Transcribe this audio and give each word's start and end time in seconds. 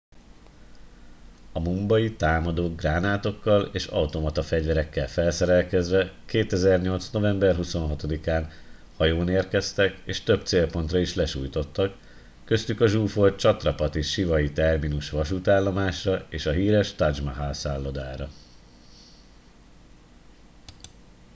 a 1.51 1.59
mumbai 1.59 2.15
támadók 2.15 2.75
gránátokkal 2.81 3.61
és 3.73 3.85
automata 3.85 4.43
fegyverekkel 4.43 5.07
felszerelve 5.07 6.13
2008. 6.25 7.09
november 7.09 7.55
26 7.55 8.27
án 8.27 8.49
hajón 8.97 9.29
érkeztek 9.29 10.01
és 10.05 10.21
több 10.21 10.45
célpontra 10.45 10.99
is 10.99 11.15
lesújtottak 11.15 11.97
köztük 12.45 12.81
a 12.81 12.87
zsúfolt 12.87 13.39
chhatrapati 13.39 14.01
shivaji 14.01 14.51
terminus 14.51 15.09
vasútállomásra 15.09 16.25
és 16.29 16.45
a 16.45 16.51
híres 16.51 16.93
taj 16.95 17.19
mahal 17.23 17.53
szállodára 17.53 18.29